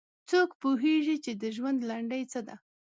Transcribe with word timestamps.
څوک 0.29 0.49
پوهیږي 0.61 1.15
چې 1.25 1.31
د 1.41 1.43
ژوند 1.55 1.79
لنډۍ 1.89 2.23
څه 2.31 2.39
ده 2.47 2.55